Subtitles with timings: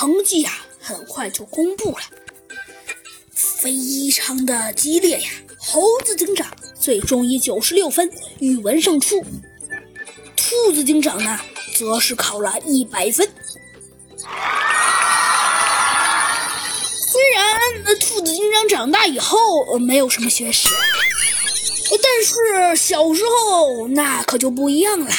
[0.00, 0.50] 成绩呀，
[0.80, 1.98] 很快就公布了，
[3.34, 5.28] 非常的激烈呀。
[5.58, 6.46] 猴子警长
[6.80, 9.22] 最终以九十六分语文胜出，
[10.34, 11.38] 兔子警长呢，
[11.74, 13.30] 则是考了一百分。
[17.10, 20.70] 虽然兔子警长长大以后没有什么学识，
[21.90, 25.12] 但是小时候那可就不一样了。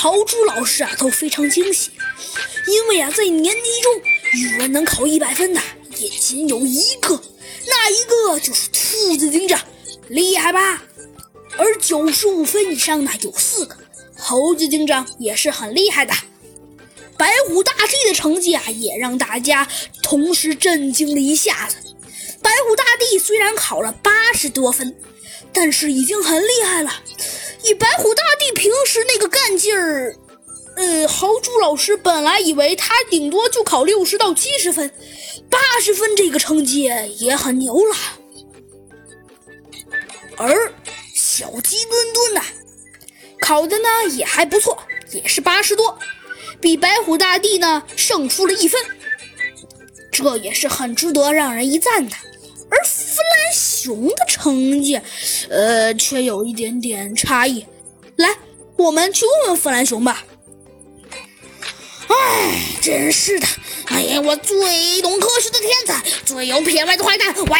[0.00, 1.90] 豪猪老师啊都非常惊喜，
[2.66, 5.60] 因为啊在年级中语文能考一百分的
[5.98, 7.22] 也仅有一个，
[7.66, 9.60] 那一个就是兔子警长，
[10.08, 10.82] 厉害吧？
[11.58, 13.76] 而九十五分以上的有四个，
[14.16, 16.14] 猴子警长也是很厉害的。
[17.18, 19.68] 白虎大帝的成绩啊也让大家
[20.02, 21.76] 同时震惊了一下子。
[22.40, 24.96] 白虎大帝虽然考了八十多分，
[25.52, 26.90] 但是已经很厉害了。
[27.64, 30.16] 以白虎大帝平时那个干劲儿，
[30.76, 34.90] 呃，豪猪老师本来以为他顶多就考六十到七十分，
[35.50, 37.96] 八十分这个成绩也很牛了。
[40.36, 40.72] 而
[41.14, 42.42] 小鸡墩墩呢，
[43.40, 45.98] 考的呢也还不错，也是八十多，
[46.60, 48.80] 比白虎大帝呢胜出了一分，
[50.10, 52.16] 这也是很值得让人一赞的。
[53.90, 55.00] 熊的成绩，
[55.48, 57.66] 呃，却有一点点差异。
[58.14, 58.28] 来，
[58.76, 60.22] 我们去问问弗兰熊吧。
[62.06, 62.16] 哎，
[62.80, 63.46] 真是的！
[63.86, 67.34] 哎呀，我最懂科学的天才，最有品味的坏蛋！
[67.34, 67.58] 喂！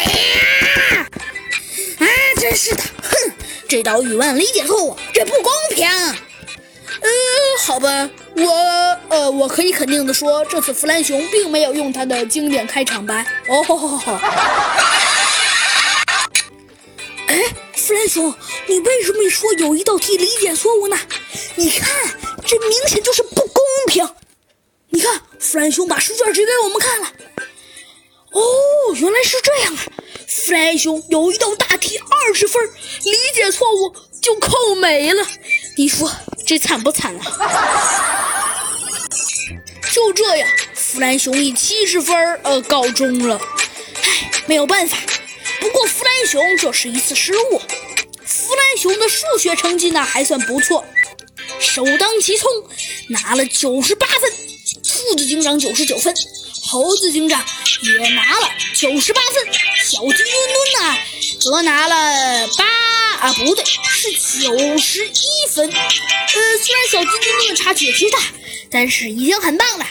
[1.98, 2.06] 啊，
[2.41, 2.83] 真是的！
[3.03, 3.33] 哼，
[3.69, 5.89] 这道语文理解错误，这不公平。
[5.89, 7.08] 呃，
[7.64, 8.51] 好吧，我
[9.08, 13.27] 呃，我可以肯定的说，这次弗兰熊并没有用他的经典开场白。
[13.48, 14.19] 哦吼吼吼！
[17.91, 18.33] 弗兰熊，
[18.69, 20.96] 你为什么说有一道题理解错误呢？
[21.56, 21.91] 你看，
[22.46, 24.08] 这明显就是不公平。
[24.91, 27.12] 你看，弗兰熊把试卷指给我们看了。
[28.30, 28.41] 哦，
[28.94, 29.83] 原来是这样啊！
[30.29, 32.64] 弗兰熊有一道大题二十分，
[33.02, 33.92] 理解错误
[34.23, 35.27] 就扣没了。
[35.77, 36.08] 你说
[36.46, 38.77] 这惨不惨啊？
[39.92, 43.40] 就这样，弗兰熊以七十分呃告终了。
[44.05, 44.96] 唉，没有办法。
[45.61, 47.61] 不过弗兰熊这是一次失误。
[48.25, 50.85] 弗兰熊的数学成绩呢还算不错，
[51.61, 52.51] 首当其冲
[53.09, 54.33] 拿了九十八分。
[54.83, 56.15] 兔子警长九十九分，
[56.69, 57.45] 猴子警长
[57.83, 59.47] 也拿了九十八分，
[59.83, 60.98] 小鸡墩墩呢
[61.41, 62.65] 则拿了八
[63.21, 65.71] 啊不对是九十一分。
[65.71, 68.19] 呃，虽然小鸡墩墩的差距也挺大，
[68.71, 69.87] 但是已经很棒了。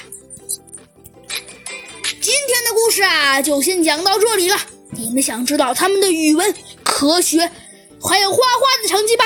[2.22, 4.58] 今天的故事啊就先讲到这里了。
[4.92, 7.40] 你们想知道他们的语文、科学
[8.02, 9.24] 还有画画的成绩吧？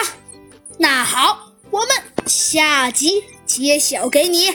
[0.78, 1.90] 那好，我们
[2.26, 4.54] 下集揭晓给你。